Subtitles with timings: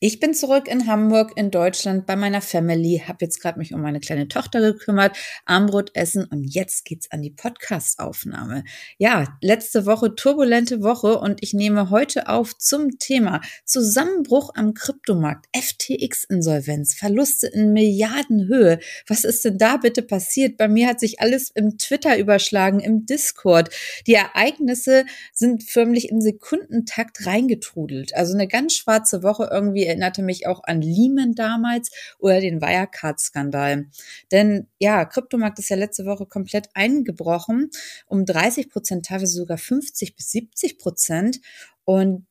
[0.00, 3.80] Ich bin zurück in Hamburg, in Deutschland, bei meiner Family, habe jetzt gerade mich um
[3.80, 8.62] meine kleine Tochter gekümmert, Armbrot essen und jetzt geht's an die Podcast-Aufnahme.
[8.98, 15.46] Ja, letzte Woche turbulente Woche und ich nehme heute auf zum Thema Zusammenbruch am Kryptomarkt,
[15.52, 18.78] FTX-Insolvenz, Verluste in Milliardenhöhe.
[19.08, 20.58] Was ist denn da bitte passiert?
[20.58, 23.70] Bei mir hat sich alles im Twitter überschlagen, im Discord.
[24.06, 28.14] Die Ereignisse sind förmlich im Sekundentakt reingetrudelt.
[28.14, 33.86] Also eine ganz schwarze Woche irgendwie erinnerte mich auch an Lehman damals oder den Wirecard-Skandal.
[34.30, 37.70] Denn ja, Kryptomarkt ist ja letzte Woche komplett eingebrochen,
[38.06, 41.40] um 30 Prozent, teilweise sogar 50 bis 70 Prozent.
[41.84, 42.26] Und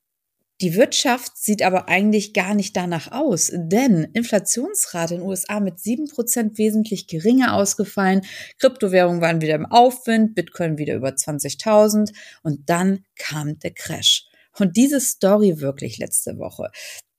[0.61, 5.79] die Wirtschaft sieht aber eigentlich gar nicht danach aus, denn Inflationsrate in den USA mit
[5.79, 8.21] sieben Prozent wesentlich geringer ausgefallen,
[8.59, 12.11] Kryptowährungen waren wieder im Aufwind, Bitcoin wieder über 20.000
[12.41, 14.25] und dann kam der Crash.
[14.57, 16.71] Und diese Story wirklich letzte Woche,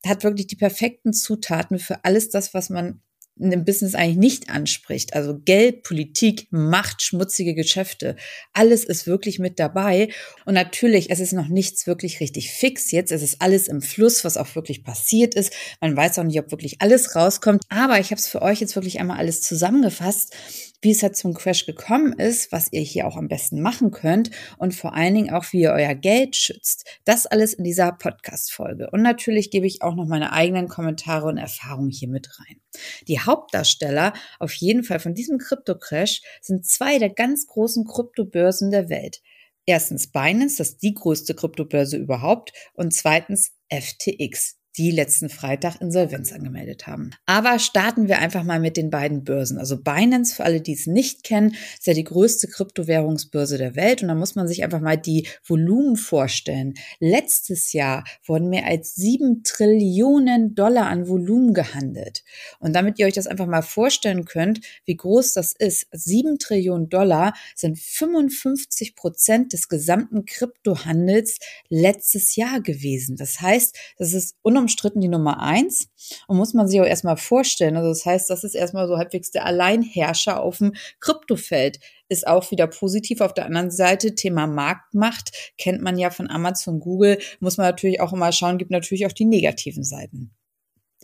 [0.06, 3.02] hat wirklich die perfekten Zutaten für alles das, was man
[3.38, 5.14] dem Business eigentlich nicht anspricht.
[5.14, 8.16] Also Geld, Politik, Macht, schmutzige Geschäfte.
[8.52, 10.08] Alles ist wirklich mit dabei.
[10.44, 13.12] Und natürlich, es ist noch nichts wirklich richtig fix jetzt.
[13.12, 15.52] Es ist alles im Fluss, was auch wirklich passiert ist.
[15.80, 17.62] Man weiß auch nicht, ob wirklich alles rauskommt.
[17.68, 20.34] Aber ich habe es für euch jetzt wirklich einmal alles zusammengefasst
[20.80, 24.30] wie es halt zum Crash gekommen ist, was ihr hier auch am besten machen könnt
[24.58, 26.84] und vor allen Dingen auch, wie ihr euer Geld schützt.
[27.04, 28.90] Das alles in dieser Podcast-Folge.
[28.90, 32.60] Und natürlich gebe ich auch noch meine eigenen Kommentare und Erfahrungen hier mit rein.
[33.06, 38.88] Die Hauptdarsteller auf jeden Fall von diesem Krypto-Crash sind zwei der ganz großen Kryptobörsen der
[38.88, 39.20] Welt.
[39.66, 46.32] Erstens Binance, das ist die größte Kryptobörse überhaupt, und zweitens FTX, die letzten Freitag Insolvenz
[46.32, 47.10] angemeldet haben.
[47.26, 49.58] Aber starten wir einfach mal mit den beiden Börsen.
[49.58, 54.02] Also Binance, für alle, die es nicht kennen, ist ja die größte Kryptowährungsbörse der Welt.
[54.02, 56.74] Und da muss man sich einfach mal die Volumen vorstellen.
[57.00, 62.22] Letztes Jahr wurden mehr als sieben Trillionen Dollar an Volumen gehandelt.
[62.60, 66.88] Und damit ihr euch das einfach mal vorstellen könnt, wie groß das ist, sieben Trillionen
[66.88, 71.38] Dollar sind 55 Prozent des gesamten Kryptohandels
[71.68, 73.16] letztes Jahr gewesen.
[73.16, 75.88] Das heißt, das ist unum unumstritten die Nummer eins
[76.26, 77.76] und muss man sich auch erstmal vorstellen.
[77.76, 81.80] Also das heißt, das ist erstmal so halbwegs der Alleinherrscher auf dem Kryptofeld.
[82.08, 83.20] Ist auch wieder positiv.
[83.20, 88.00] Auf der anderen Seite, Thema Marktmacht, kennt man ja von Amazon, Google, muss man natürlich
[88.00, 90.34] auch immer schauen, gibt natürlich auch die negativen Seiten.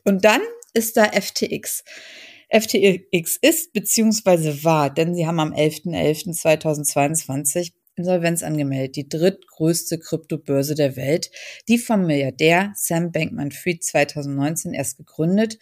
[0.04, 0.40] Und dann
[0.74, 1.84] ist da FTX.
[2.50, 10.96] FTX ist beziehungsweise war, denn sie haben am 11.11.2022 Insolvenz angemeldet, die drittgrößte Kryptobörse der
[10.96, 11.30] Welt,
[11.68, 15.58] die vom Milliardär Sam Bankman-Fried 2019 erst gegründet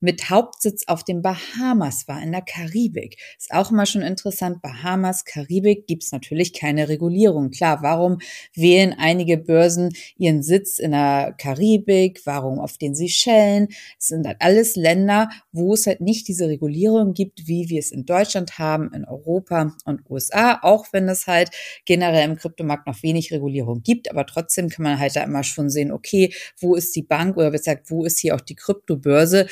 [0.00, 3.18] mit Hauptsitz auf den Bahamas war, in der Karibik.
[3.38, 4.62] Ist auch immer schon interessant.
[4.62, 7.50] Bahamas, Karibik gibt's natürlich keine Regulierung.
[7.50, 8.18] Klar, warum
[8.54, 12.20] wählen einige Börsen ihren Sitz in der Karibik?
[12.24, 13.68] Warum auf den Seychellen?
[13.98, 17.90] Es sind halt alles Länder, wo es halt nicht diese Regulierung gibt, wie wir es
[17.90, 21.50] in Deutschland haben, in Europa und USA, auch wenn es halt
[21.84, 24.10] generell im Kryptomarkt noch wenig Regulierung gibt.
[24.10, 27.50] Aber trotzdem kann man halt da immer schon sehen, okay, wo ist die Bank oder
[27.50, 29.46] besser gesagt, wo ist hier auch die Kryptobörse?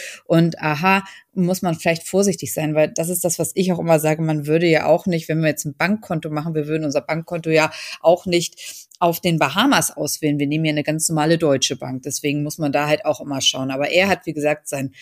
[0.59, 1.05] Aha,
[1.35, 4.23] muss man vielleicht vorsichtig sein, weil das ist das, was ich auch immer sage.
[4.23, 7.51] Man würde ja auch nicht, wenn wir jetzt ein Bankkonto machen, wir würden unser Bankkonto
[7.51, 7.71] ja
[8.01, 10.39] auch nicht auf den Bahamas auswählen.
[10.39, 12.03] Wir nehmen ja eine ganz normale deutsche Bank.
[12.03, 13.71] Deswegen muss man da halt auch immer schauen.
[13.71, 14.95] Aber er hat, wie gesagt, sein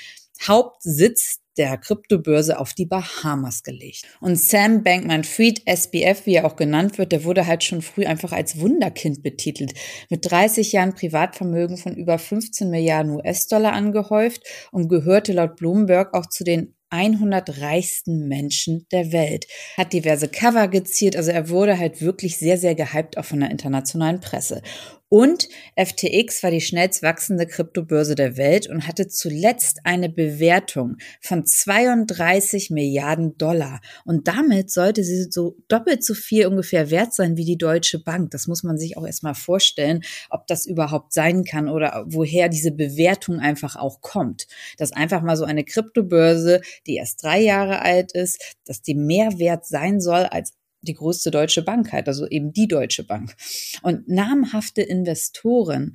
[0.42, 4.02] Hauptsitz der Kryptobörse auf die Bahamas gelegt.
[4.20, 8.32] Und Sam Bankman-Fried, SBF, wie er auch genannt wird, der wurde halt schon früh einfach
[8.32, 9.72] als Wunderkind betitelt.
[10.10, 16.26] Mit 30 Jahren Privatvermögen von über 15 Milliarden US-Dollar angehäuft und gehörte laut Bloomberg auch
[16.26, 19.46] zu den 100 reichsten Menschen der Welt.
[19.76, 23.50] Hat diverse Cover geziert, also er wurde halt wirklich sehr, sehr gehypt auch von der
[23.50, 24.62] internationalen Presse.
[25.08, 31.46] Und FTX war die schnellst wachsende Kryptobörse der Welt und hatte zuletzt eine Bewertung von
[31.46, 33.80] 32 Milliarden Dollar.
[34.04, 38.30] Und damit sollte sie so doppelt so viel ungefähr wert sein wie die Deutsche Bank.
[38.30, 42.72] Das muss man sich auch erstmal vorstellen, ob das überhaupt sein kann oder woher diese
[42.72, 44.46] Bewertung einfach auch kommt.
[44.78, 49.38] Dass einfach mal so eine Kryptobörse, die erst drei Jahre alt ist, dass die mehr
[49.38, 50.54] wert sein soll als
[50.84, 53.34] die größte deutsche Bank halt, also eben die Deutsche Bank.
[53.82, 55.94] Und namhafte Investoren,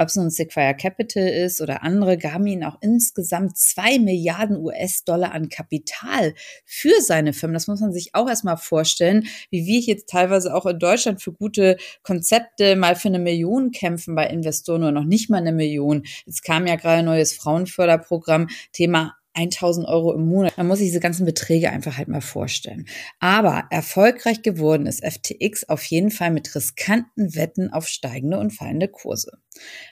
[0.00, 5.32] ob es nun Sequoia Capital ist oder andere, gaben ihm auch insgesamt zwei Milliarden US-Dollar
[5.32, 6.34] an Kapital
[6.64, 7.52] für seine Firmen.
[7.52, 11.32] Das muss man sich auch erstmal vorstellen, wie wir jetzt teilweise auch in Deutschland für
[11.32, 16.04] gute Konzepte mal für eine Million kämpfen bei Investoren oder noch nicht mal eine Million.
[16.24, 20.56] Jetzt kam ja gerade ein neues Frauenförderprogramm, Thema 1000 Euro im Monat.
[20.56, 22.86] Man muss sich diese ganzen Beträge einfach halt mal vorstellen.
[23.20, 28.88] Aber erfolgreich geworden ist FTX auf jeden Fall mit riskanten Wetten auf steigende und fallende
[28.88, 29.38] Kurse.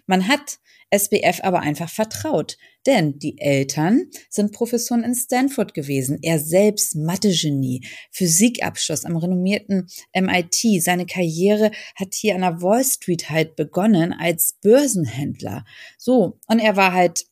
[0.06, 0.58] Man hat
[0.90, 2.56] SBF aber einfach vertraut,
[2.86, 6.18] denn die Eltern sind Professoren in Stanford gewesen.
[6.22, 10.82] Er selbst Mathe-Genie, Physikabschluss am renommierten MIT.
[10.82, 15.64] Seine Karriere hat hier an der Wall Street halt begonnen als Börsenhändler.
[15.98, 17.26] So, und er war halt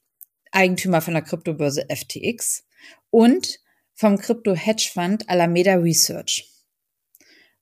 [0.52, 2.64] Eigentümer von der Kryptobörse FTX
[3.10, 3.60] und
[3.94, 6.50] vom Krypto-Hedgefonds Alameda Research.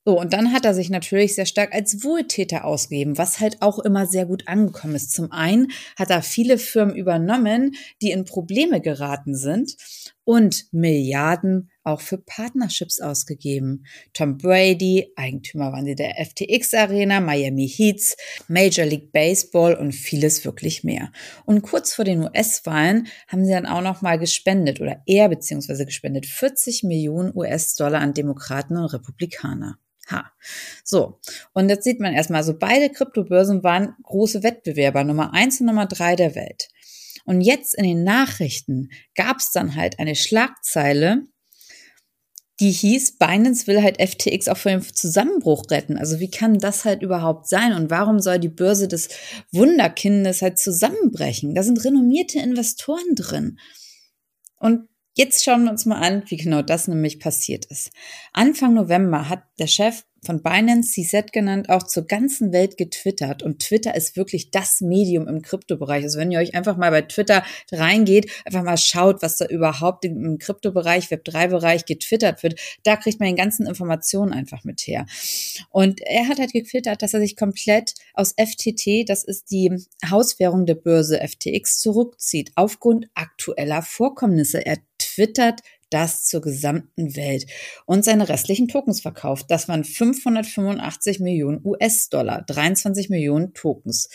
[0.07, 3.79] So, und dann hat er sich natürlich sehr stark als Wohltäter ausgegeben, was halt auch
[3.79, 5.13] immer sehr gut angekommen ist.
[5.13, 9.77] Zum einen hat er viele Firmen übernommen, die in Probleme geraten sind
[10.25, 13.85] und Milliarden auch für Partnerships ausgegeben.
[14.15, 18.17] Tom Brady, Eigentümer waren sie der FTX Arena, Miami Heats,
[18.49, 21.13] Major League Baseball und vieles wirklich mehr.
[21.45, 25.85] Und kurz vor den US-Wahlen haben sie dann auch noch mal gespendet oder er beziehungsweise
[25.85, 29.79] gespendet 40 Millionen US-Dollar an Demokraten und Republikaner.
[30.11, 30.31] Ha.
[30.85, 31.21] So.
[31.53, 35.87] Und jetzt sieht man erstmal, so beide Kryptobörsen waren große Wettbewerber, Nummer eins und Nummer
[35.87, 36.69] drei der Welt.
[37.25, 41.25] Und jetzt in den Nachrichten gab es dann halt eine Schlagzeile,
[42.61, 45.99] die hieß, Binance will halt FTX auch vor dem Zusammenbruch retten.
[45.99, 47.73] Also wie kann das halt überhaupt sein?
[47.73, 49.09] Und warum soll die Börse des
[49.51, 51.55] Wunderkindes halt zusammenbrechen?
[51.55, 53.59] Da sind renommierte Investoren drin.
[54.57, 57.93] Und Jetzt schauen wir uns mal an, wie genau das nämlich passiert ist.
[58.33, 63.43] Anfang November hat der Chef von Binance, CZ genannt, auch zur ganzen Welt getwittert.
[63.43, 66.05] Und Twitter ist wirklich das Medium im Kryptobereich.
[66.05, 70.05] Also wenn ihr euch einfach mal bei Twitter reingeht, einfach mal schaut, was da überhaupt
[70.05, 75.07] im Kryptobereich, Web3-Bereich getwittert wird, da kriegt man die ganzen Informationen einfach mit her.
[75.71, 79.71] Und er hat halt getwittert, dass er sich komplett aus FTT, das ist die
[80.09, 84.65] Hauswährung der Börse FTX, zurückzieht, aufgrund aktueller Vorkommnisse.
[84.65, 85.61] Er twittert
[85.95, 87.47] das zur gesamten Welt
[87.87, 89.47] und seine restlichen Tokens verkauft.
[89.49, 94.09] Das waren 585 Millionen US-Dollar, 23 Millionen Tokens.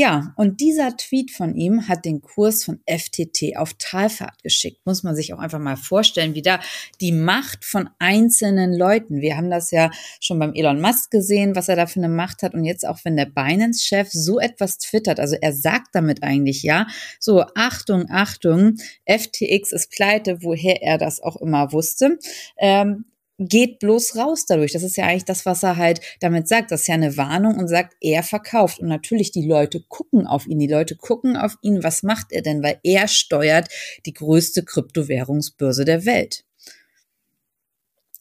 [0.00, 4.78] Ja, und dieser Tweet von ihm hat den Kurs von FTT auf Talfahrt geschickt.
[4.86, 6.58] Muss man sich auch einfach mal vorstellen, wie da
[7.02, 9.20] die Macht von einzelnen Leuten.
[9.20, 12.42] Wir haben das ja schon beim Elon Musk gesehen, was er da für eine Macht
[12.42, 12.54] hat.
[12.54, 16.86] Und jetzt auch, wenn der Binance-Chef so etwas twittert, also er sagt damit eigentlich, ja,
[17.18, 22.18] so Achtung, Achtung, FTX ist pleite, woher er das auch immer wusste.
[22.56, 23.04] Ähm,
[23.48, 24.72] geht bloß raus dadurch.
[24.72, 26.70] Das ist ja eigentlich das, was er halt damit sagt.
[26.70, 28.80] Das ist ja eine Warnung und sagt, er verkauft.
[28.80, 30.58] Und natürlich, die Leute gucken auf ihn.
[30.58, 31.82] Die Leute gucken auf ihn.
[31.82, 32.62] Was macht er denn?
[32.62, 33.68] Weil er steuert
[34.04, 36.44] die größte Kryptowährungsbörse der Welt.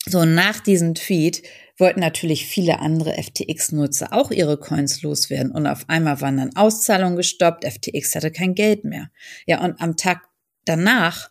[0.05, 1.43] So, nach diesem Tweet
[1.77, 5.51] wollten natürlich viele andere FTX-Nutzer auch ihre Coins loswerden.
[5.51, 7.65] Und auf einmal waren dann Auszahlungen gestoppt.
[7.65, 9.11] FTX hatte kein Geld mehr.
[9.45, 10.21] Ja, und am Tag
[10.63, 11.29] danach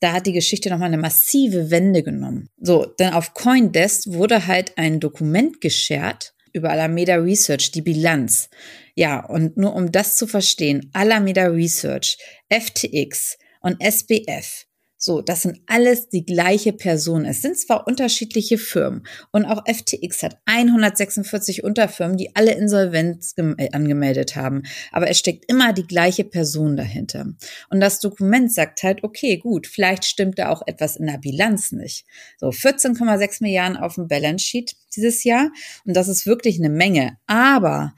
[0.00, 2.48] da hat die Geschichte nochmal eine massive Wende genommen.
[2.60, 8.48] So, denn auf Coindesk wurde halt ein Dokument geshared über Alameda Research, die Bilanz.
[8.94, 12.18] Ja, und nur um das zu verstehen, Alameda Research,
[12.50, 14.67] FTX und SBF
[15.00, 17.24] so, das sind alles die gleiche Person.
[17.24, 23.70] Es sind zwar unterschiedliche Firmen und auch FTX hat 146 Unterfirmen, die alle Insolvenz äh,
[23.70, 27.26] angemeldet haben, aber es steckt immer die gleiche Person dahinter.
[27.70, 31.70] Und das Dokument sagt halt, okay, gut, vielleicht stimmt da auch etwas in der Bilanz
[31.70, 32.04] nicht.
[32.38, 35.50] So, 14,6 Milliarden auf dem Balance Sheet dieses Jahr
[35.84, 37.94] und das ist wirklich eine Menge, aber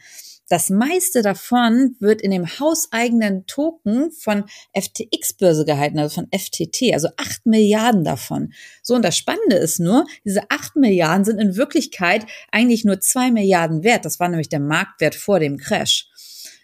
[0.50, 4.44] das meiste davon wird in dem hauseigenen Token von
[4.76, 8.52] FTX-Börse gehalten, also von FTT, also acht Milliarden davon.
[8.82, 13.30] So, und das Spannende ist nur, diese acht Milliarden sind in Wirklichkeit eigentlich nur zwei
[13.30, 14.04] Milliarden wert.
[14.04, 16.08] Das war nämlich der Marktwert vor dem Crash.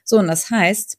[0.02, 0.99] So, und das heißt,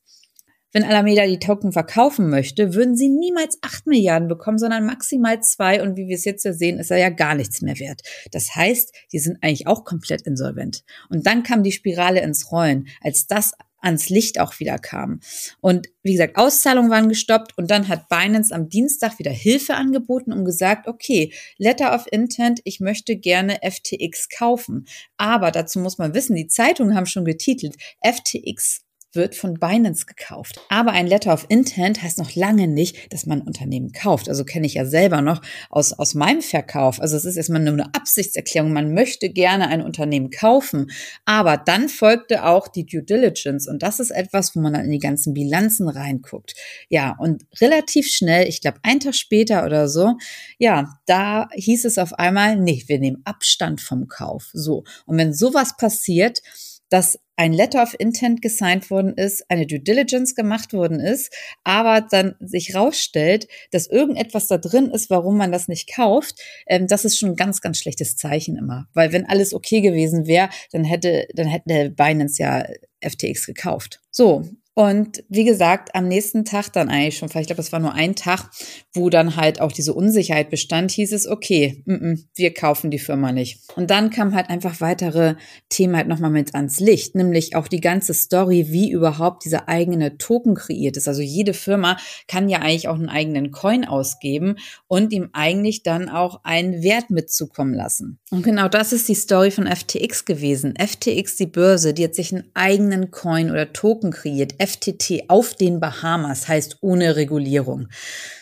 [0.77, 5.81] wenn Alameda die Token verkaufen möchte, würden sie niemals acht Milliarden bekommen, sondern maximal zwei.
[5.81, 8.03] Und wie wir es jetzt ja sehen, ist er ja gar nichts mehr wert.
[8.31, 10.84] Das heißt, die sind eigentlich auch komplett insolvent.
[11.10, 15.19] Und dann kam die Spirale ins Rollen, als das ans Licht auch wieder kam.
[15.62, 20.31] Und wie gesagt, Auszahlungen waren gestoppt und dann hat Binance am Dienstag wieder Hilfe angeboten
[20.31, 24.86] und gesagt, okay, Letter of Intent, ich möchte gerne FTX kaufen.
[25.17, 30.60] Aber dazu muss man wissen, die Zeitungen haben schon getitelt, FTX wird von Binance gekauft.
[30.70, 34.30] Aber ein Letter of Intent heißt noch lange nicht, dass man Unternehmen kauft.
[34.30, 37.02] Also kenne ich ja selber noch aus, aus meinem Verkauf.
[37.02, 38.74] Also es ist erstmal nur eine Absichtserklärung.
[38.74, 40.92] Man möchte gerne ein Unternehmen kaufen.
[41.26, 43.68] Aber dann folgte auch die Due Diligence.
[43.68, 46.54] Und das ist etwas, wo man dann in die ganzen Bilanzen reinguckt.
[46.90, 50.16] Ja, und relativ schnell, ich glaube, einen Tag später oder so,
[50.58, 54.50] ja, da hieß es auf einmal, nicht, wir nehmen Abstand vom Kauf.
[54.54, 54.84] So.
[55.06, 56.42] Und wenn sowas passiert,
[56.89, 62.01] dass ein Letter of Intent gesigned worden ist, eine Due Diligence gemacht worden ist, aber
[62.01, 67.06] dann sich rausstellt, dass irgendetwas da drin ist, warum man das nicht kauft, ähm, das
[67.06, 68.88] ist schon ein ganz, ganz schlechtes Zeichen immer.
[68.94, 72.65] Weil wenn alles okay gewesen wäre, dann hätte, dann hätte Binance ja
[73.01, 74.01] FTX gekauft.
[74.10, 74.44] So,
[74.77, 78.15] und wie gesagt, am nächsten Tag dann eigentlich schon, vielleicht glaube, es war nur ein
[78.15, 78.51] Tag,
[78.93, 83.00] wo dann halt auch diese Unsicherheit bestand, hieß es, okay, m -m, wir kaufen die
[83.00, 83.57] Firma nicht.
[83.75, 85.34] Und dann kam halt einfach weitere
[85.69, 90.19] Themen halt nochmal mit ans Licht, nämlich auch die ganze Story, wie überhaupt dieser eigene
[90.19, 91.07] Token kreiert ist.
[91.07, 96.07] Also jede Firma kann ja eigentlich auch einen eigenen Coin ausgeben und ihm eigentlich dann
[96.07, 98.19] auch einen Wert mitzukommen lassen.
[98.29, 100.75] Und genau das ist die Story von FTX gewesen.
[100.77, 105.79] FTX, die Börse, die hat sich einen eigenen Coin oder Token kreiert FTT auf den
[105.79, 107.88] Bahamas, heißt ohne Regulierung.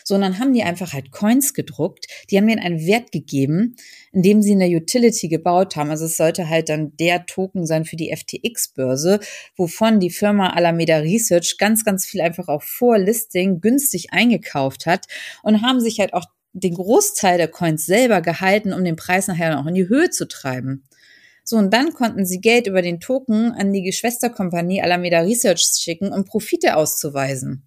[0.04, 3.76] Sondern haben die einfach halt Coins gedruckt, die haben denen einen Wert gegeben,
[4.12, 5.90] indem sie eine Utility gebaut haben.
[5.90, 9.20] Also es sollte halt dann der Token sein für die FTX-Börse,
[9.56, 15.06] wovon die Firma Alameda Research ganz, ganz viel einfach auch vor Listing günstig eingekauft hat
[15.42, 19.54] und haben sich halt auch den Großteil der Coins selber gehalten, um den Preis nachher
[19.54, 20.84] noch in die Höhe zu treiben.
[21.48, 26.12] So, und dann konnten sie Geld über den Token an die Geschwisterkompanie Alameda Research schicken,
[26.12, 27.64] um Profite auszuweisen.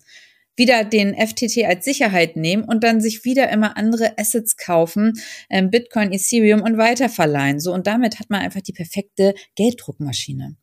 [0.57, 5.13] Wieder den FTT als Sicherheit nehmen und dann sich wieder immer andere Assets kaufen,
[5.49, 7.61] ähm, Bitcoin, Ethereum und weiterverleihen.
[7.61, 10.57] So, und damit hat man einfach die perfekte Gelddruckmaschine.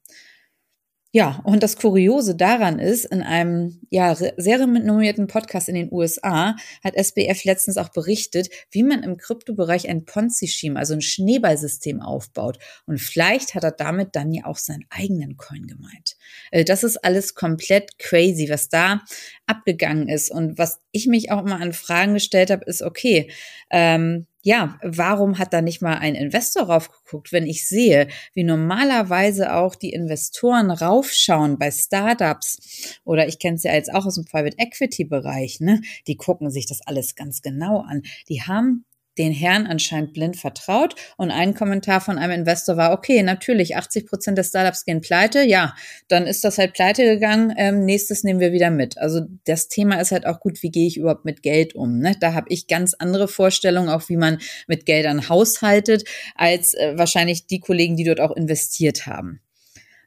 [1.17, 6.57] Ja, und das Kuriose daran ist, in einem ja, sehr renommierten Podcast in den USA
[6.85, 12.59] hat SBF letztens auch berichtet, wie man im Kryptobereich ein Ponzi-Scheme, also ein Schneeballsystem aufbaut.
[12.85, 16.19] Und vielleicht hat er damit dann ja auch seinen eigenen Coin gemeint.
[16.51, 19.01] Äh, das ist alles komplett crazy, was da
[19.47, 20.31] abgegangen ist.
[20.31, 23.31] Und was ich mich auch immer an Fragen gestellt habe, ist, okay,
[23.71, 29.53] ähm, ja, warum hat da nicht mal ein Investor raufgeguckt, wenn ich sehe, wie normalerweise
[29.53, 34.25] auch die Investoren raufschauen bei Startups oder ich kenne es ja jetzt auch aus dem
[34.25, 35.83] Private Equity Bereich, ne?
[36.07, 38.03] Die gucken sich das alles ganz genau an.
[38.29, 38.85] Die haben
[39.19, 40.95] den Herrn anscheinend blind vertraut.
[41.17, 45.43] Und ein Kommentar von einem Investor war, okay, natürlich, 80 Prozent der Startups gehen pleite.
[45.43, 45.75] Ja,
[46.09, 47.55] dann ist das halt pleite gegangen.
[47.57, 48.99] Ähm, nächstes nehmen wir wieder mit.
[48.99, 51.99] Also das Thema ist halt auch gut, wie gehe ich überhaupt mit Geld um.
[51.99, 52.15] Ne?
[52.21, 56.05] Da habe ich ganz andere Vorstellungen, auch wie man mit Geldern haushaltet,
[56.35, 59.41] als äh, wahrscheinlich die Kollegen, die dort auch investiert haben.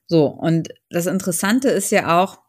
[0.07, 2.39] So, und das Interessante ist ja auch,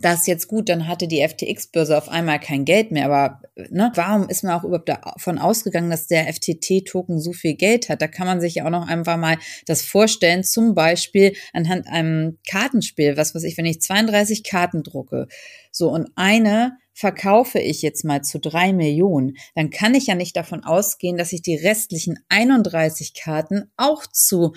[0.00, 4.28] das jetzt gut, dann hatte die FTX-Börse auf einmal kein Geld mehr, aber ne, warum
[4.28, 8.02] ist man auch überhaupt davon ausgegangen, dass der FTT-Token so viel Geld hat?
[8.02, 12.38] Da kann man sich ja auch noch einfach mal das vorstellen, zum Beispiel anhand einem
[12.48, 15.26] Kartenspiel, was weiß ich, wenn ich 32 Karten drucke,
[15.72, 20.36] so und eine verkaufe ich jetzt mal zu drei Millionen, dann kann ich ja nicht
[20.36, 24.52] davon ausgehen, dass ich die restlichen 31 Karten auch zu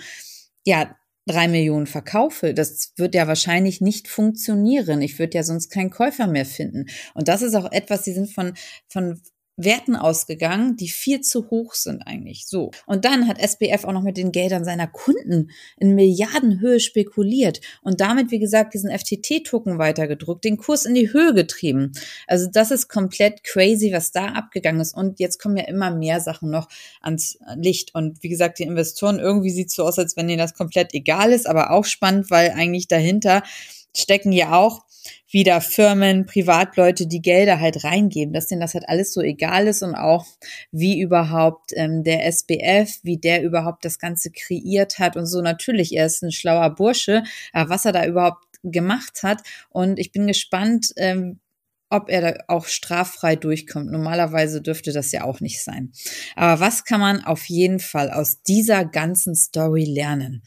[0.64, 5.00] ja, drei Millionen verkaufe, das wird ja wahrscheinlich nicht funktionieren.
[5.02, 6.86] Ich würde ja sonst keinen Käufer mehr finden.
[7.14, 8.54] Und das ist auch etwas, die sind von,
[8.88, 9.20] von
[9.56, 12.46] Werten ausgegangen, die viel zu hoch sind eigentlich.
[12.46, 12.72] So.
[12.86, 18.00] Und dann hat SBF auch noch mit den Geldern seiner Kunden in Milliardenhöhe spekuliert und
[18.00, 21.92] damit, wie gesagt, diesen FTT-Token weitergedruckt, den Kurs in die Höhe getrieben.
[22.26, 24.94] Also das ist komplett crazy, was da abgegangen ist.
[24.94, 26.68] Und jetzt kommen ja immer mehr Sachen noch
[27.00, 27.94] ans Licht.
[27.94, 31.32] Und wie gesagt, die Investoren, irgendwie sieht so aus, als wenn denen das komplett egal
[31.32, 33.42] ist, aber auch spannend, weil eigentlich dahinter
[33.96, 34.83] stecken ja auch
[35.34, 39.82] wieder Firmen, Privatleute, die Gelder halt reingeben, dass denen das halt alles so egal ist
[39.82, 40.24] und auch
[40.72, 45.42] wie überhaupt ähm, der SBF, wie der überhaupt das Ganze kreiert hat und so.
[45.42, 50.12] Natürlich, er ist ein schlauer Bursche, aber was er da überhaupt gemacht hat und ich
[50.12, 51.40] bin gespannt, ähm,
[51.90, 53.90] ob er da auch straffrei durchkommt.
[53.90, 55.92] Normalerweise dürfte das ja auch nicht sein.
[56.34, 60.42] Aber was kann man auf jeden Fall aus dieser ganzen Story lernen?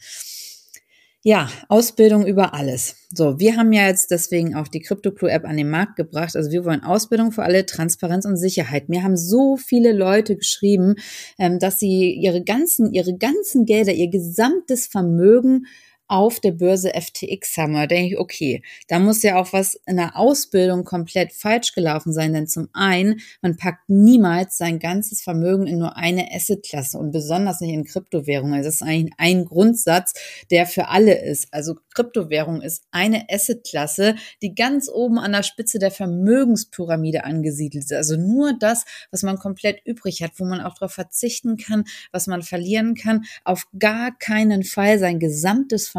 [1.24, 2.94] Ja, Ausbildung über alles.
[3.12, 6.36] So, wir haben ja jetzt deswegen auch die CryptoClue-App an den Markt gebracht.
[6.36, 8.88] Also wir wollen Ausbildung für alle, Transparenz und Sicherheit.
[8.88, 10.94] Mir haben so viele Leute geschrieben,
[11.36, 15.66] ähm, dass sie ihre ganzen, ihre ganzen Gelder, ihr gesamtes Vermögen
[16.08, 17.74] auf der Börse FTX haben.
[17.74, 22.12] Da denke ich, okay, da muss ja auch was in der Ausbildung komplett falsch gelaufen
[22.12, 22.32] sein.
[22.32, 27.60] Denn zum einen, man packt niemals sein ganzes Vermögen in nur eine Assetklasse und besonders
[27.60, 28.54] nicht in Kryptowährungen.
[28.54, 30.14] Also das ist eigentlich ein Grundsatz,
[30.50, 31.48] der für alle ist.
[31.52, 37.92] Also Kryptowährung ist eine Assetklasse, die ganz oben an der Spitze der Vermögenspyramide angesiedelt ist.
[37.92, 42.26] Also nur das, was man komplett übrig hat, wo man auch darauf verzichten kann, was
[42.26, 43.24] man verlieren kann.
[43.44, 45.97] Auf gar keinen Fall sein gesamtes Vermögen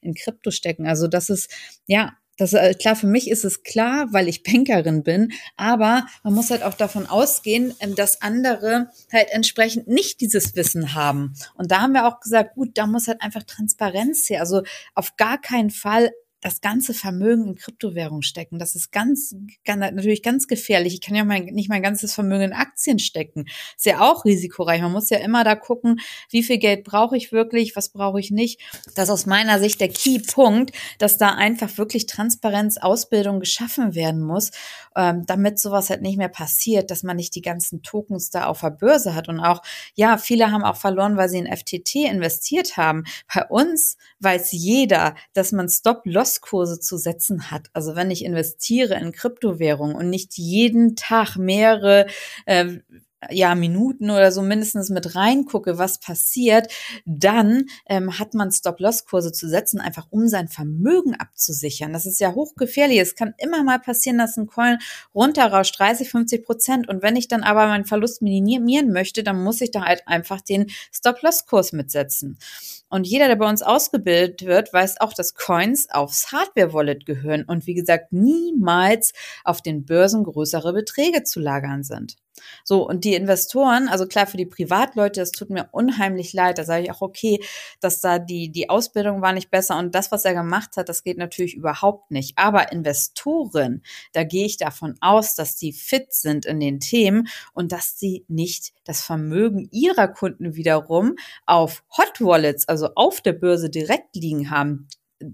[0.00, 0.86] in Krypto stecken.
[0.86, 1.50] Also das ist,
[1.86, 6.32] ja, Das, äh, klar, für mich ist es klar, weil ich Bankerin bin, aber man
[6.32, 11.34] muss halt auch davon ausgehen, ähm, dass andere halt entsprechend nicht dieses Wissen haben.
[11.54, 14.40] Und da haben wir auch gesagt, gut, da muss halt einfach Transparenz her.
[14.40, 14.62] Also
[14.94, 16.10] auf gar keinen Fall
[16.42, 18.58] das ganze Vermögen in Kryptowährung stecken.
[18.58, 19.34] Das ist ganz,
[19.64, 20.94] ganz natürlich ganz gefährlich.
[20.94, 23.46] Ich kann ja mein, nicht mein ganzes Vermögen in Aktien stecken.
[23.76, 24.82] Ist ja auch risikoreich.
[24.82, 28.32] Man muss ja immer da gucken, wie viel Geld brauche ich wirklich, was brauche ich
[28.32, 28.60] nicht.
[28.96, 34.20] Das ist aus meiner Sicht der Key-Punkt, dass da einfach wirklich Transparenz, Ausbildung geschaffen werden
[34.20, 34.50] muss,
[34.96, 38.62] ähm, damit sowas halt nicht mehr passiert, dass man nicht die ganzen Tokens da auf
[38.62, 39.28] der Börse hat.
[39.28, 39.62] Und auch,
[39.94, 43.04] ja, viele haben auch verloren, weil sie in FTT investiert haben.
[43.32, 47.68] Bei uns weiß jeder, dass man Stop-Loss Kurskurse zu setzen hat.
[47.72, 52.06] Also wenn ich investiere in Kryptowährungen und nicht jeden Tag mehrere
[52.46, 52.78] äh,
[53.30, 56.72] ja, Minuten oder so mindestens mit reingucke, was passiert,
[57.04, 61.92] dann ähm, hat man Stop-Loss-Kurse zu setzen, einfach um sein Vermögen abzusichern.
[61.92, 62.98] Das ist ja hochgefährlich.
[62.98, 64.78] Es kann immer mal passieren, dass ein Coin
[65.14, 66.88] runterrauscht, 30, 50 Prozent.
[66.88, 70.40] Und wenn ich dann aber meinen Verlust minimieren möchte, dann muss ich da halt einfach
[70.40, 72.38] den Stop-Loss-Kurs mitsetzen.
[72.88, 77.66] Und jeder, der bei uns ausgebildet wird, weiß auch, dass Coins aufs Hardware-Wallet gehören und
[77.66, 79.14] wie gesagt niemals
[79.44, 82.16] auf den Börsen größere Beträge zu lagern sind.
[82.64, 86.58] So, und die Investoren, also klar, für die Privatleute, das tut mir unheimlich leid.
[86.58, 87.40] Da sage ich auch, okay,
[87.80, 91.02] dass da die, die Ausbildung war nicht besser und das, was er gemacht hat, das
[91.02, 92.38] geht natürlich überhaupt nicht.
[92.38, 97.72] Aber Investoren, da gehe ich davon aus, dass die fit sind in den Themen und
[97.72, 103.70] dass sie nicht das Vermögen ihrer Kunden wiederum auf Hot Wallets, also auf der Börse
[103.70, 104.88] direkt liegen haben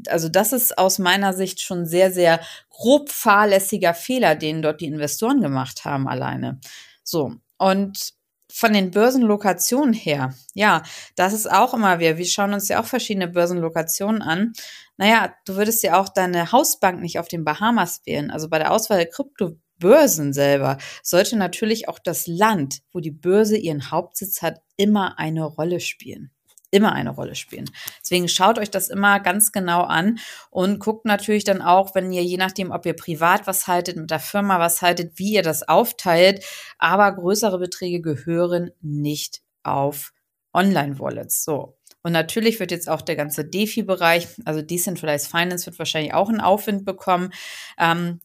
[0.08, 2.40] also das ist aus meiner Sicht schon sehr, sehr
[2.70, 6.60] grob fahrlässiger Fehler, den dort die Investoren gemacht haben alleine.
[7.08, 8.12] So, und
[8.52, 10.82] von den Börsenlokationen her, ja,
[11.16, 12.18] das ist auch immer wir.
[12.18, 14.52] Wir schauen uns ja auch verschiedene Börsenlokationen an.
[14.98, 18.30] Naja, du würdest ja auch deine Hausbank nicht auf den Bahamas wählen.
[18.30, 23.56] Also bei der Auswahl der Kryptobörsen selber sollte natürlich auch das Land, wo die Börse
[23.56, 26.30] ihren Hauptsitz hat, immer eine Rolle spielen
[26.70, 27.70] immer eine Rolle spielen.
[28.00, 30.18] Deswegen schaut euch das immer ganz genau an
[30.50, 34.10] und guckt natürlich dann auch, wenn ihr, je nachdem, ob ihr privat was haltet, mit
[34.10, 36.44] der Firma was haltet, wie ihr das aufteilt.
[36.78, 40.12] Aber größere Beträge gehören nicht auf
[40.52, 41.44] Online-Wallets.
[41.44, 41.76] So.
[42.02, 46.40] Und natürlich wird jetzt auch der ganze DeFi-Bereich, also Decentralized Finance, wird wahrscheinlich auch einen
[46.40, 47.32] Aufwind bekommen.
[47.78, 48.20] Ähm,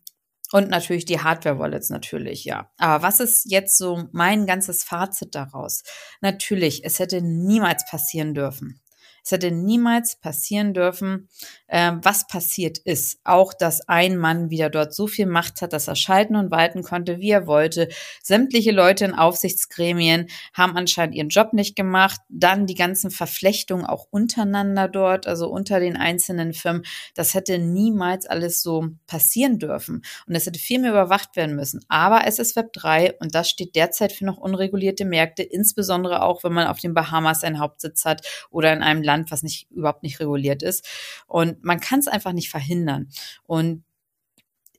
[0.54, 2.70] und natürlich die Hardware-Wallets natürlich, ja.
[2.78, 5.82] Aber was ist jetzt so mein ganzes Fazit daraus?
[6.22, 8.80] Natürlich, es hätte niemals passieren dürfen.
[9.24, 11.30] Es hätte niemals passieren dürfen,
[11.68, 13.20] äh, was passiert ist.
[13.24, 16.84] Auch, dass ein Mann wieder dort so viel Macht hat, dass er schalten und walten
[16.84, 17.88] konnte, wie er wollte.
[18.22, 22.20] Sämtliche Leute in Aufsichtsgremien haben anscheinend ihren Job nicht gemacht.
[22.28, 26.84] Dann die ganzen Verflechtungen auch untereinander dort, also unter den einzelnen Firmen.
[27.16, 30.04] Das hätte niemals alles so passieren dürfen.
[30.28, 31.80] Und es hätte viel mehr überwacht werden müssen.
[31.88, 36.44] Aber es ist Web 3 und das steht derzeit für noch unregulierte Märkte, insbesondere auch,
[36.44, 39.70] wenn man auf den Bahamas einen Hauptsitz hat oder in einem Land, Land, was nicht
[39.72, 40.88] überhaupt nicht reguliert ist.
[41.28, 43.10] Und man kann es einfach nicht verhindern.
[43.44, 43.84] Und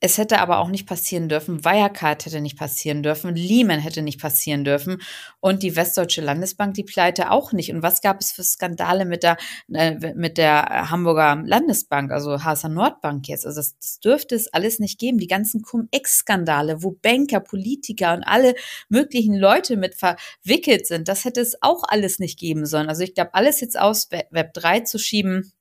[0.01, 1.63] es hätte aber auch nicht passieren dürfen.
[1.63, 3.33] Wirecard hätte nicht passieren dürfen.
[3.33, 5.01] Lehman hätte nicht passieren dürfen.
[5.39, 7.71] Und die Westdeutsche Landesbank, die pleite auch nicht.
[7.71, 9.37] Und was gab es für Skandale mit der,
[9.73, 13.45] äh, mit der Hamburger Landesbank, also HSA Nordbank jetzt?
[13.45, 15.17] Also das, das dürfte es alles nicht geben.
[15.17, 18.53] Die ganzen Cum-Ex-Skandale, wo Banker, Politiker und alle
[18.89, 22.89] möglichen Leute mit verwickelt sind, das hätte es auch alles nicht geben sollen.
[22.89, 25.53] Also ich glaube, alles jetzt aus Web 3 zu schieben,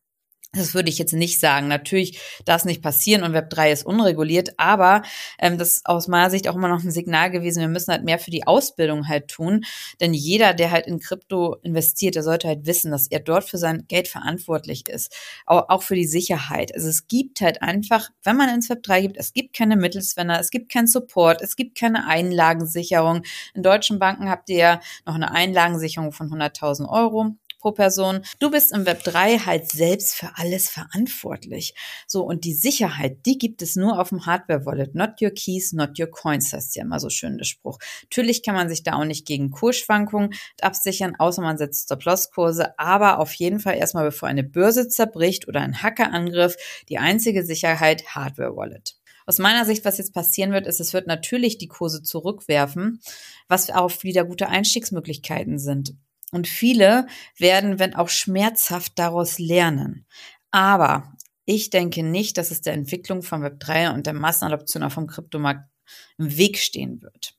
[0.55, 1.69] das würde ich jetzt nicht sagen.
[1.69, 5.03] Natürlich darf es nicht passieren und Web 3 ist unreguliert, aber
[5.39, 8.05] ähm, das ist aus meiner Sicht auch immer noch ein Signal gewesen, wir müssen halt
[8.05, 9.65] mehr für die Ausbildung halt tun.
[10.01, 13.59] Denn jeder, der halt in Krypto investiert, der sollte halt wissen, dass er dort für
[13.59, 15.15] sein Geld verantwortlich ist.
[15.47, 16.75] Auch, auch für die Sicherheit.
[16.75, 20.39] Also es gibt halt einfach, wenn man ins Web 3 gibt, es gibt keine Mittelsvender,
[20.41, 23.23] es gibt keinen Support, es gibt keine Einlagensicherung.
[23.55, 28.21] In deutschen Banken habt ihr ja noch eine Einlagensicherung von 100.000 Euro pro Person.
[28.41, 31.75] Du bist im Web 3 halt selbst für alles verantwortlich.
[32.07, 34.95] So, und die Sicherheit, die gibt es nur auf dem Hardware-Wallet.
[34.95, 37.79] Not your keys, not your coins, heißt ja immer so schön der Spruch.
[38.03, 43.19] Natürlich kann man sich da auch nicht gegen Kursschwankungen absichern, außer man setzt Stop-Loss-Kurse, aber
[43.19, 46.57] auf jeden Fall erstmal, bevor eine Börse zerbricht oder ein Hackerangriff,
[46.91, 48.97] die einzige Sicherheit Hardware-Wallet.
[49.25, 53.01] Aus meiner Sicht, was jetzt passieren wird, ist, es wird natürlich die Kurse zurückwerfen,
[53.49, 55.95] was auch wieder gute Einstiegsmöglichkeiten sind.
[56.35, 57.07] Und viele
[57.39, 60.05] werden, wenn auch schmerzhaft, daraus lernen.
[60.51, 65.07] Aber ich denke nicht, dass es der Entwicklung von Web3 und der Massenadoption auf dem
[65.07, 65.71] Kryptomarkt
[66.19, 67.37] im Weg stehen wird.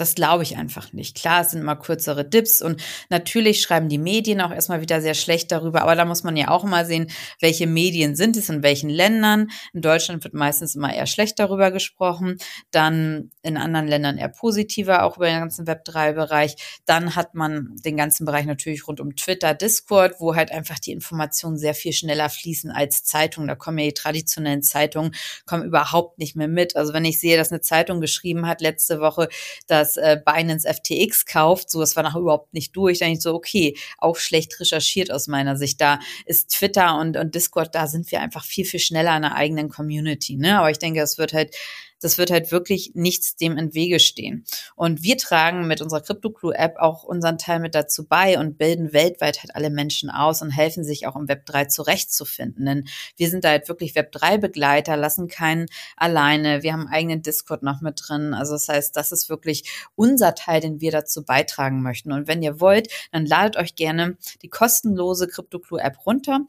[0.00, 1.14] Das glaube ich einfach nicht.
[1.14, 5.12] Klar, es sind immer kürzere Dips und natürlich schreiben die Medien auch erstmal wieder sehr
[5.12, 8.62] schlecht darüber, aber da muss man ja auch mal sehen, welche Medien sind es in
[8.62, 9.48] welchen Ländern.
[9.74, 12.38] In Deutschland wird meistens immer eher schlecht darüber gesprochen,
[12.70, 16.56] dann in anderen Ländern eher positiver, auch über den ganzen Web3-Bereich.
[16.86, 20.92] Dann hat man den ganzen Bereich natürlich rund um Twitter, Discord, wo halt einfach die
[20.92, 23.48] Informationen sehr viel schneller fließen als Zeitungen.
[23.48, 26.74] Da kommen ja die traditionellen Zeitungen, kommen überhaupt nicht mehr mit.
[26.74, 29.28] Also wenn ich sehe, dass eine Zeitung geschrieben hat letzte Woche,
[29.66, 31.70] dass dass äh, Binance FTX kauft.
[31.70, 32.98] So, das war noch überhaupt nicht durch.
[32.98, 35.80] Dann ich so, okay, auch schlecht recherchiert aus meiner Sicht.
[35.80, 39.34] Da ist Twitter und, und Discord, da sind wir einfach viel, viel schneller in der
[39.34, 40.36] eigenen Community.
[40.36, 40.58] Ne?
[40.58, 41.54] Aber ich denke, es wird halt
[42.00, 44.44] das wird halt wirklich nichts dem im Wege stehen.
[44.74, 49.42] Und wir tragen mit unserer CryptoClue-App auch unseren Teil mit dazu bei und bilden weltweit
[49.42, 52.66] halt alle Menschen aus und helfen sich auch im Web 3 zurechtzufinden.
[52.66, 56.62] Denn wir sind da halt wirklich Web 3-Begleiter, lassen keinen alleine.
[56.62, 58.34] Wir haben einen eigenen Discord noch mit drin.
[58.34, 62.12] Also das heißt, das ist wirklich unser Teil, den wir dazu beitragen möchten.
[62.12, 66.40] Und wenn ihr wollt, dann ladet euch gerne die kostenlose CryptoClue-App runter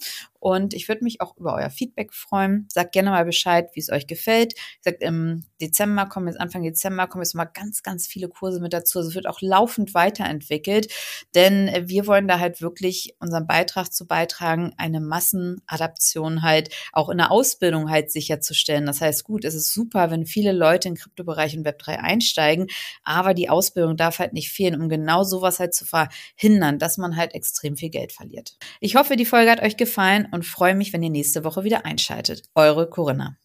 [0.42, 2.68] und ich würde mich auch über euer Feedback freuen.
[2.74, 4.56] Sagt gerne mal Bescheid, wie es euch gefällt.
[4.82, 8.74] Sagt im Dezember kommen jetzt Anfang Dezember kommen jetzt mal ganz, ganz viele Kurse mit
[8.74, 9.00] dazu.
[9.00, 10.92] Also es wird auch laufend weiterentwickelt,
[11.36, 17.20] denn wir wollen da halt wirklich unseren Beitrag zu beitragen, eine Massenadaption halt auch in
[17.20, 18.86] der Ausbildung halt sicherzustellen.
[18.86, 22.68] Das heißt, gut, es ist super, wenn viele Leute in Kryptobereich und Web3 einsteigen,
[23.04, 27.16] aber die Ausbildung darf halt nicht fehlen, um genau sowas halt zu verhindern, dass man
[27.16, 28.58] halt extrem viel Geld verliert.
[28.80, 31.86] Ich hoffe, die Folge hat euch gefallen und freue mich, wenn ihr nächste Woche wieder
[31.86, 32.44] einschaltet.
[32.56, 33.38] Eure Corinna.